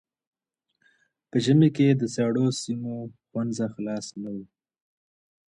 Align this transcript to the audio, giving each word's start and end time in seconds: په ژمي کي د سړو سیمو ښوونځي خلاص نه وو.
په 1.29 1.37
ژمي 1.45 1.69
کي 1.75 1.87
د 1.91 2.03
سړو 2.15 2.45
سیمو 2.61 2.95
ښوونځي 3.27 3.67
خلاص 3.75 4.05
نه 4.21 4.29
وو. 4.35 4.43